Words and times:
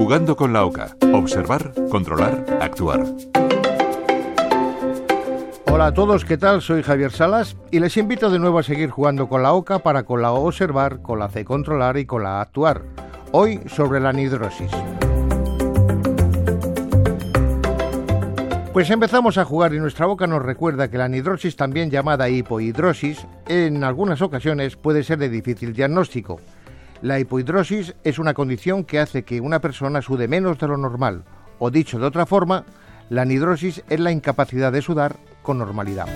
Jugando 0.00 0.34
con 0.34 0.54
la 0.54 0.64
OCA. 0.64 0.96
Observar, 1.12 1.74
controlar, 1.90 2.58
actuar. 2.62 3.04
Hola 5.70 5.88
a 5.88 5.92
todos, 5.92 6.24
¿qué 6.24 6.38
tal? 6.38 6.62
Soy 6.62 6.82
Javier 6.82 7.12
Salas 7.12 7.54
y 7.70 7.80
les 7.80 7.98
invito 7.98 8.30
de 8.30 8.38
nuevo 8.38 8.58
a 8.58 8.62
seguir 8.62 8.88
jugando 8.88 9.28
con 9.28 9.42
la 9.42 9.52
OCA 9.52 9.80
para 9.80 10.04
con 10.04 10.22
la 10.22 10.32
observar, 10.32 11.02
con 11.02 11.18
la 11.18 11.28
C 11.28 11.44
controlar 11.44 11.98
y 11.98 12.06
con 12.06 12.22
la 12.22 12.40
actuar. 12.40 12.80
Hoy 13.32 13.60
sobre 13.66 14.00
la 14.00 14.08
anhidrosis. 14.08 14.70
Pues 18.72 18.88
empezamos 18.88 19.36
a 19.36 19.44
jugar 19.44 19.74
y 19.74 19.80
nuestra 19.80 20.06
boca 20.06 20.26
nos 20.26 20.40
recuerda 20.40 20.88
que 20.88 20.96
la 20.96 21.04
anhidrosis, 21.04 21.56
también 21.56 21.90
llamada 21.90 22.30
hipohidrosis, 22.30 23.26
en 23.48 23.84
algunas 23.84 24.22
ocasiones 24.22 24.76
puede 24.76 25.02
ser 25.02 25.18
de 25.18 25.28
difícil 25.28 25.74
diagnóstico. 25.74 26.40
La 27.02 27.18
hipohidrosis 27.18 27.94
es 28.04 28.18
una 28.18 28.34
condición 28.34 28.84
que 28.84 28.98
hace 28.98 29.22
que 29.22 29.40
una 29.40 29.60
persona 29.60 30.02
sude 30.02 30.28
menos 30.28 30.58
de 30.58 30.68
lo 30.68 30.76
normal, 30.76 31.24
o 31.58 31.70
dicho 31.70 31.98
de 31.98 32.04
otra 32.04 32.26
forma, 32.26 32.64
la 33.08 33.22
anhidrosis 33.22 33.82
es 33.88 34.00
la 34.00 34.12
incapacidad 34.12 34.70
de 34.70 34.82
sudar 34.82 35.16
con 35.42 35.56
normalidad. 35.56 36.06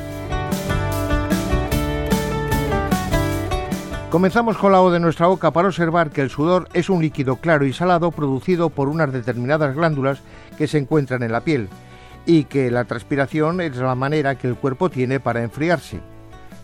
Comenzamos 4.10 4.58
con 4.58 4.72
la 4.72 4.82
O 4.82 4.90
de 4.90 5.00
nuestra 5.00 5.26
boca 5.26 5.52
para 5.52 5.68
observar 5.68 6.10
que 6.10 6.20
el 6.20 6.28
sudor 6.28 6.68
es 6.74 6.90
un 6.90 7.00
líquido 7.00 7.36
claro 7.36 7.64
y 7.64 7.72
salado 7.72 8.10
producido 8.10 8.68
por 8.68 8.88
unas 8.90 9.10
determinadas 9.10 9.74
glándulas 9.74 10.20
que 10.58 10.68
se 10.68 10.76
encuentran 10.76 11.22
en 11.22 11.32
la 11.32 11.40
piel 11.40 11.70
y 12.26 12.44
que 12.44 12.70
la 12.70 12.84
transpiración 12.84 13.62
es 13.62 13.76
la 13.76 13.94
manera 13.94 14.36
que 14.36 14.48
el 14.48 14.56
cuerpo 14.56 14.90
tiene 14.90 15.18
para 15.18 15.42
enfriarse. 15.42 16.00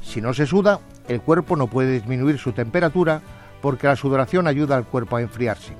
Si 0.02 0.20
no 0.20 0.34
se 0.34 0.46
suda, 0.46 0.78
el 1.08 1.22
cuerpo 1.22 1.56
no 1.56 1.68
puede 1.68 1.92
disminuir 1.92 2.38
su 2.38 2.52
temperatura 2.52 3.22
porque 3.60 3.86
la 3.86 3.96
sudoración 3.96 4.46
ayuda 4.46 4.76
al 4.76 4.86
cuerpo 4.86 5.16
a 5.16 5.22
enfriarse. 5.22 5.74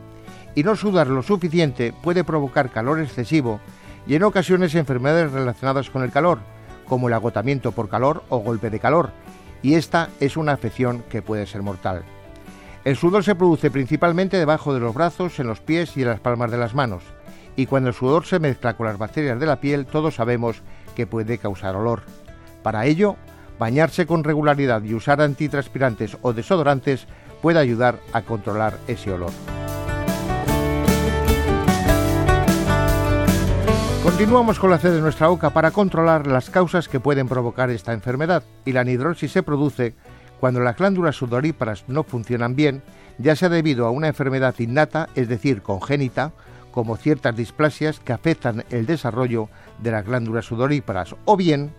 Y 0.55 0.63
no 0.63 0.77
sudar 0.77 1.07
lo 1.07 1.23
suficiente 1.23 1.93
puede 1.93 2.25
provocar 2.25 2.71
calor 2.71 3.01
excesivo 3.01 3.61
y 4.07 4.15
en 4.15 4.25
ocasiones 4.25 4.75
enfermedades 4.75 5.33
relacionadas 5.33 5.91
con 5.91 6.03
el 6.03 6.11
calor, 6.11 6.39
como 6.87 7.09
el 7.09 7.15
agotamiento 7.15 7.73
por 7.73 7.89
calor 7.89 8.25
o 8.29 8.39
golpe 8.39 8.71
de 8.71 8.81
calor, 8.81 9.11
y 9.63 9.75
esta 9.75 10.09
es 10.21 10.37
una 10.37 10.53
afección 10.53 11.05
que 11.09 11.23
puede 11.23 11.47
ser 11.47 11.63
mortal. 11.63 12.03
El 12.85 12.97
sudor 12.97 13.23
se 13.23 13.35
produce 13.35 13.71
principalmente 13.71 14.39
debajo 14.39 14.73
de 14.73 14.81
los 14.81 14.95
brazos, 14.95 15.39
en 15.39 15.47
los 15.47 15.61
pies 15.61 15.97
y 15.97 16.03
en 16.03 16.09
las 16.09 16.21
palmas 16.21 16.51
de 16.51 16.57
las 16.59 16.75
manos, 16.75 17.05
y 17.57 17.67
cuando 17.67 17.91
el 17.91 17.95
sudor 17.95 18.25
se 18.25 18.41
mezcla 18.41 18.77
con 18.77 18.87
las 18.87 18.99
bacterias 18.99 19.39
de 19.39 19.47
la 19.47 19.61
piel 19.61 19.87
todos 19.87 20.15
sabemos 20.15 20.63
que 20.97 21.07
puede 21.07 21.39
causar 21.39 21.77
olor. 21.77 22.03
Para 22.63 22.87
ello, 22.87 23.17
bañarse 23.59 24.07
con 24.07 24.25
regularidad 24.25 24.83
y 24.83 24.95
usar 24.95 25.21
antitranspirantes 25.21 26.17
o 26.23 26.33
desodorantes 26.33 27.07
puede 27.41 27.59
ayudar 27.59 28.01
a 28.13 28.23
controlar 28.23 28.79
ese 28.87 29.13
olor. 29.13 29.31
Continuamos 34.03 34.59
con 34.59 34.71
la 34.71 34.79
C 34.79 34.91
de 34.91 35.01
nuestra 35.01 35.29
boca 35.29 35.51
para 35.51 35.71
controlar 35.71 36.27
las 36.27 36.51
causas 36.51 36.89
que 36.89 37.01
pueden 37.01 37.29
provocar 37.29 37.71
esta 37.71 37.93
enfermedad 37.93 38.43
y 38.65 38.73
la 38.73 38.81
anhidrosis 38.81 39.33
se 39.33 39.43
produce 39.43 39.95
cuando 40.41 40.61
las 40.61 40.77
glándulas 40.77 41.17
sudoríparas 41.17 41.85
no 41.87 42.03
funcionan 42.03 42.57
bien, 42.57 42.83
ya 43.19 43.37
sea 43.37 43.51
debido 43.51 43.87
a 43.87 43.91
una 43.91 44.09
enfermedad 44.09 44.55
innata, 44.59 45.09
es 45.15 45.29
decir, 45.29 45.63
congénita, 45.63 46.33
como 46.71 46.97
ciertas 46.97 47.37
displasias 47.37 48.01
que 48.01 48.13
afectan 48.13 48.65
el 48.71 48.87
desarrollo 48.87 49.49
de 49.83 49.91
las 49.91 50.07
glándulas 50.07 50.47
sudoríparas, 50.47 51.15
o 51.27 51.37
bien, 51.37 51.73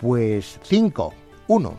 pues 0.00 0.58
5 0.62 1.23
1. 1.46 1.74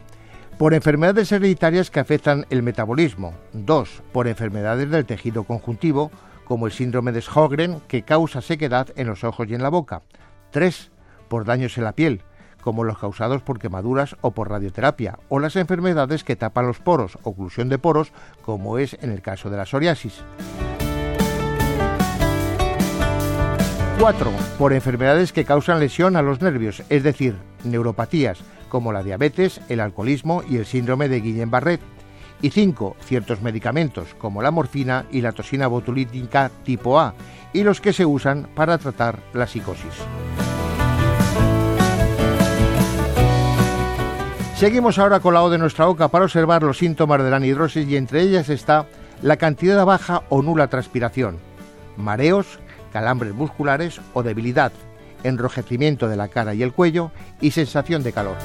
Por 0.58 0.74
enfermedades 0.74 1.32
hereditarias 1.32 1.92
que 1.92 2.00
afectan 2.00 2.46
el 2.50 2.64
metabolismo. 2.64 3.34
2. 3.54 4.04
Por 4.12 4.28
enfermedades 4.28 4.90
del 4.90 5.06
tejido 5.06 5.44
conjuntivo, 5.44 6.12
como 6.46 6.66
el 6.66 6.72
síndrome 6.72 7.12
de 7.12 7.22
Sjögren, 7.22 7.82
que 7.88 8.04
causa 8.04 8.42
sequedad 8.42 8.88
en 8.96 9.08
los 9.08 9.24
ojos 9.24 9.48
y 9.50 9.56
en 9.56 9.64
la 9.64 9.70
boca. 9.70 10.02
3. 10.52 10.92
Por 11.28 11.44
daños 11.44 11.78
en 11.78 11.84
la 11.84 11.92
piel, 11.92 12.22
como 12.62 12.84
los 12.84 12.98
causados 12.98 13.42
por 13.42 13.60
quemaduras 13.60 14.16
o 14.22 14.32
por 14.32 14.50
radioterapia, 14.50 15.20
o 15.30 15.40
las 15.40 15.56
enfermedades 15.56 16.24
que 16.24 16.36
tapan 16.36 16.68
los 16.68 16.80
poros, 16.80 17.18
oclusión 17.24 17.68
de 17.68 17.78
poros, 17.78 18.14
como 18.44 18.78
es 18.78 18.98
en 19.02 19.12
el 19.12 19.22
caso 19.22 19.50
de 19.50 19.58
la 19.58 19.66
psoriasis. 19.66 20.24
4. 24.00 24.30
Por 24.60 24.74
enfermedades 24.74 25.32
que 25.32 25.46
causan 25.46 25.80
lesión 25.80 26.16
a 26.16 26.22
los 26.22 26.42
nervios, 26.42 26.84
es 26.90 27.04
decir, 27.04 27.36
neuropatías, 27.64 28.40
como 28.70 28.92
la 28.92 29.04
diabetes, 29.04 29.62
el 29.70 29.80
alcoholismo 29.80 30.44
y 30.48 30.58
el 30.58 30.66
síndrome 30.66 31.08
de 31.08 31.22
Guillain-Barré. 31.24 31.80
Y 32.42 32.50
5. 32.50 32.98
Ciertos 33.00 33.42
medicamentos, 33.42 34.14
como 34.16 34.42
la 34.42 34.52
morfina 34.52 35.06
y 35.12 35.22
la 35.22 35.32
toxina 35.32 35.68
botulínica 35.68 36.52
tipo 36.64 37.00
A, 37.00 37.14
y 37.54 37.64
los 37.64 37.80
que 37.80 37.94
se 37.94 38.06
usan 38.06 38.50
para 38.54 38.78
tratar 38.78 39.20
la 39.34 39.48
psicosis. 39.48 39.94
Seguimos 44.58 45.00
ahora 45.00 45.20
con 45.20 45.34
la 45.34 45.44
O 45.44 45.50
de 45.50 45.58
nuestra 45.58 45.86
boca 45.86 46.10
para 46.10 46.26
observar 46.26 46.64
los 46.64 46.78
síntomas 46.78 47.24
de 47.24 47.30
la 47.30 47.38
anhidrosis 47.38 47.88
y 47.88 47.98
entre 47.98 48.22
ellas 48.22 48.50
está 48.50 48.88
la 49.22 49.38
cantidad 49.38 49.86
baja 49.86 50.24
o 50.30 50.42
nula 50.42 50.68
transpiración, 50.68 51.38
mareos, 51.98 52.60
calambres 52.96 53.34
musculares 53.34 54.00
o 54.14 54.24
debilidad, 54.24 54.72
enrojecimiento 55.24 56.08
de 56.08 56.16
la 56.16 56.30
cara 56.30 56.54
y 56.54 56.64
el 56.64 56.72
cuello 56.72 57.12
y 57.42 57.52
sensación 57.52 58.04
de 58.04 58.14
calor. 58.14 58.38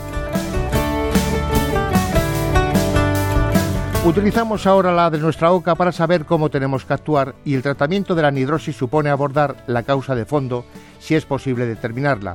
Utilizamos 4.05 4.67
ahora 4.67 4.93
la 4.93 5.09
de 5.09 5.19
nuestra 5.19 5.51
boca 5.51 5.77
para 5.77 5.93
saber 5.93 6.25
cómo 6.25 6.51
tenemos 6.51 6.85
que 6.85 6.95
actuar 6.95 7.37
y 7.45 7.55
el 7.55 7.63
tratamiento 7.63 8.17
de 8.17 8.23
la 8.23 8.29
anhidrosis 8.29 8.75
supone 8.75 9.09
abordar 9.09 9.55
la 9.69 9.85
causa 9.85 10.17
de 10.17 10.25
fondo 10.25 10.65
si 10.99 11.15
es 11.15 11.25
posible 11.25 11.65
determinarla. 11.67 12.35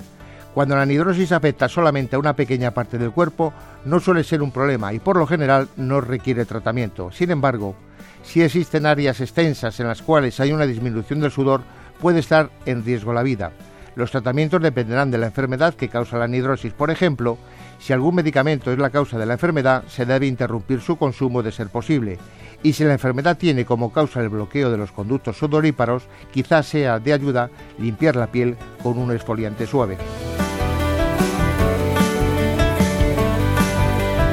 Cuando 0.54 0.78
la 0.78 0.84
anhidrosis 0.84 1.34
afecta 1.34 1.68
solamente 1.68 2.16
a 2.16 2.20
una 2.20 2.34
pequeña 2.34 2.72
parte 2.72 2.98
del 2.98 3.12
cuerpo, 3.12 3.52
no 3.84 4.00
suele 4.00 4.24
ser 4.24 4.42
un 4.42 4.52
problema 4.52 4.94
y 4.94 5.00
por 5.00 5.18
lo 5.18 5.28
general 5.28 5.68
no 5.76 6.00
requiere 6.00 6.46
tratamiento. 6.46 7.12
Sin 7.12 7.30
embargo, 7.30 7.76
si 8.24 8.42
existen 8.42 8.86
áreas 8.86 9.20
extensas 9.20 9.78
en 9.82 9.88
las 9.88 10.02
cuales 10.02 10.40
hay 10.40 10.54
una 10.54 10.66
disminución 10.66 11.20
del 11.20 11.32
sudor, 11.32 11.62
puede 12.00 12.20
estar 12.20 12.50
en 12.66 12.84
riesgo 12.84 13.14
la 13.14 13.24
vida. 13.24 13.52
Los 13.96 14.12
tratamientos 14.12 14.62
dependerán 14.62 15.10
de 15.10 15.18
la 15.18 15.28
enfermedad 15.28 15.74
que 15.74 15.90
causa 15.90 16.18
la 16.18 16.26
anhidrosis. 16.26 16.74
Por 16.74 16.92
ejemplo, 16.92 17.38
si 17.80 17.94
algún 17.94 18.16
medicamento 18.16 18.72
es 18.72 18.78
la 18.78 18.90
causa 18.90 19.18
de 19.18 19.26
la 19.26 19.34
enfermedad, 19.34 19.84
se 19.88 20.06
debe 20.06 20.28
interrumpir 20.28 20.82
su 20.82 20.98
consumo 20.98 21.42
de 21.42 21.52
ser 21.52 21.70
posible. 21.70 22.18
Y 22.62 22.74
si 22.74 22.84
la 22.84 22.94
enfermedad 22.94 23.38
tiene 23.38 23.66
como 23.66 23.94
causa 23.94 24.22
el 24.22 24.30
bloqueo 24.30 24.72
de 24.72 24.78
los 24.78 24.92
conductos 24.92 25.38
sudoríparos, 25.38 26.04
quizás 26.32 26.66
sea 26.66 27.00
de 27.00 27.14
ayuda 27.14 27.50
limpiar 27.78 28.16
la 28.16 28.28
piel 28.28 28.58
con 28.84 28.98
un 28.98 29.12
exfoliante 29.12 29.66
suave. 29.66 29.98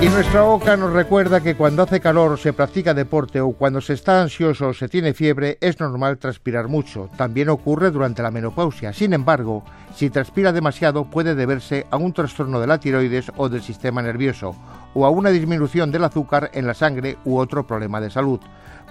Y 0.03 0.09
nuestra 0.09 0.43
boca 0.43 0.77
nos 0.77 0.93
recuerda 0.93 1.41
que 1.41 1.55
cuando 1.55 1.85
hace 1.85 2.01
calor, 2.01 2.37
se 2.37 2.53
practica 2.53 2.93
deporte 2.93 3.41
o 3.41 3.53
cuando 3.53 3.81
se 3.81 3.93
está 3.93 4.21
ansioso 4.21 4.67
o 4.67 4.75
se 4.75 4.89
tiene 4.89 5.15
fiebre, 5.15 5.59
es 5.61 5.79
normal 5.79 6.19
transpirar 6.19 6.67
mucho. 6.67 7.09
También 7.17 7.49
ocurre 7.51 7.93
durante 7.93 8.21
la 8.21 8.33
menopausia. 8.33 8.93
Sin 8.93 9.13
embargo, 9.13 9.63
si 9.95 10.11
transpira 10.11 10.51
demasiado 10.51 11.05
puede 11.05 11.37
deberse 11.37 11.87
a 11.93 11.99
un 11.99 12.13
trastorno 12.13 12.59
de 12.59 12.67
la 12.67 12.81
tiroides 12.81 13.31
o 13.37 13.49
del 13.49 13.63
sistema 13.63 14.03
nervioso, 14.03 14.57
o 14.93 15.07
a 15.07 15.11
una 15.11 15.31
disminución 15.31 15.93
del 15.93 16.03
azúcar 16.03 16.51
en 16.53 16.67
la 16.67 16.75
sangre 16.75 17.17
u 17.25 17.39
otro 17.39 17.65
problema 17.65 18.01
de 18.01 18.11
salud. 18.11 18.41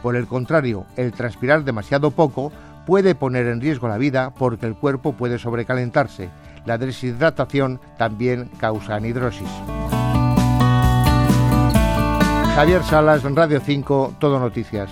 Por 0.02 0.16
el 0.16 0.28
contrario, 0.28 0.86
el 0.96 1.12
transpirar 1.12 1.66
demasiado 1.66 2.12
poco 2.12 2.54
puede 2.86 3.16
poner 3.16 3.48
en 3.48 3.60
riesgo 3.60 3.90
la 3.90 3.98
vida 3.98 4.34
porque 4.34 4.66
el 4.66 4.76
cuerpo 4.76 5.12
puede 5.12 5.40
sobrecalentarse. 5.40 6.30
La 6.66 6.78
deshidratación 6.78 7.82
también 7.98 8.50
causa 8.62 8.96
anhidrosis. 8.96 9.50
Javier 12.56 12.84
Salas, 12.84 13.24
Radio 13.24 13.62
5, 13.62 14.16
Todo 14.20 14.38
Noticias. 14.38 14.92